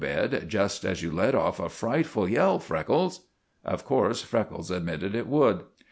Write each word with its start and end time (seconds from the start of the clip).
bed 0.01 0.45
just 0.49 0.83
as 0.83 1.03
you 1.03 1.11
let 1.11 1.35
off 1.35 1.59
a 1.59 1.69
frightful 1.69 2.27
yell, 2.27 2.57
Freckles!" 2.57 3.25
Of 3.63 3.85
course 3.85 4.23
Freckles 4.23 4.71
admitted 4.71 5.13
it 5.13 5.27
would. 5.27 5.61